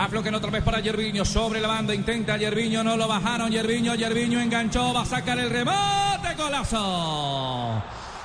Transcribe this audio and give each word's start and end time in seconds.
Afloquen 0.00 0.34
otra 0.34 0.50
vez 0.50 0.64
para 0.64 0.80
Yerviño, 0.80 1.26
sobre 1.26 1.60
la 1.60 1.68
banda, 1.68 1.94
intenta 1.94 2.38
Yerviño, 2.38 2.82
no 2.82 2.96
lo 2.96 3.06
bajaron, 3.06 3.50
Yerviño, 3.50 3.94
Yerviño 3.94 4.40
enganchó, 4.40 4.94
va 4.94 5.02
a 5.02 5.04
sacar 5.04 5.38
el 5.38 5.50
remate, 5.50 6.34
golazo. 6.36 7.82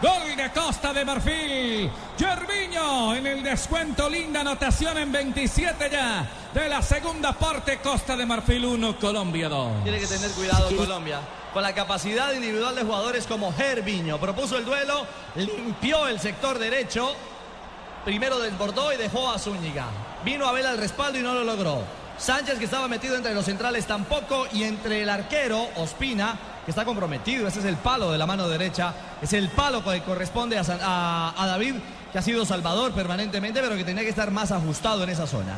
Gol 0.00 0.36
de 0.36 0.52
Costa 0.52 0.92
de 0.92 1.04
Marfil. 1.04 1.90
Yerviño 2.16 3.16
en 3.16 3.26
el 3.26 3.42
descuento. 3.42 4.08
Linda 4.08 4.42
anotación 4.42 4.96
en 4.98 5.10
27 5.10 5.88
ya. 5.90 6.30
De 6.54 6.68
la 6.68 6.82
segunda 6.82 7.32
parte. 7.32 7.78
Costa 7.78 8.16
de 8.16 8.26
Marfil 8.26 8.64
1, 8.64 8.98
Colombia 9.00 9.48
2. 9.48 9.82
Tiene 9.82 9.98
que 9.98 10.06
tener 10.06 10.30
cuidado 10.32 10.76
Colombia. 10.76 11.20
Con 11.52 11.62
la 11.62 11.74
capacidad 11.74 12.32
individual 12.32 12.76
de 12.76 12.82
jugadores 12.82 13.26
como 13.26 13.52
Gerviño. 13.54 14.20
Propuso 14.20 14.56
el 14.58 14.66
duelo. 14.66 15.04
Limpió 15.34 16.06
el 16.06 16.20
sector 16.20 16.58
derecho. 16.60 17.16
Primero 18.06 18.38
desbordó 18.38 18.92
y 18.92 18.96
dejó 18.96 19.28
a 19.32 19.36
Zúñiga. 19.36 19.86
Vino 20.24 20.46
a 20.46 20.52
ver 20.52 20.64
al 20.64 20.78
respaldo 20.78 21.18
y 21.18 21.22
no 21.22 21.34
lo 21.34 21.42
logró. 21.42 21.82
Sánchez, 22.16 22.56
que 22.56 22.66
estaba 22.66 22.86
metido 22.86 23.16
entre 23.16 23.34
los 23.34 23.44
centrales, 23.44 23.84
tampoco. 23.84 24.46
Y 24.52 24.62
entre 24.62 25.02
el 25.02 25.08
arquero, 25.08 25.66
Ospina, 25.74 26.38
que 26.64 26.70
está 26.70 26.84
comprometido. 26.84 27.48
Ese 27.48 27.58
es 27.58 27.64
el 27.64 27.74
palo 27.76 28.12
de 28.12 28.18
la 28.18 28.24
mano 28.24 28.48
derecha. 28.48 28.94
Es 29.20 29.32
el 29.32 29.48
palo 29.48 29.82
que 29.82 30.02
corresponde 30.02 30.56
a 30.56 30.62
David, 31.36 31.74
que 32.12 32.18
ha 32.18 32.22
sido 32.22 32.46
salvador 32.46 32.92
permanentemente, 32.92 33.60
pero 33.60 33.74
que 33.74 33.82
tenía 33.82 34.04
que 34.04 34.10
estar 34.10 34.30
más 34.30 34.52
ajustado 34.52 35.02
en 35.02 35.10
esa 35.10 35.26
zona. 35.26 35.56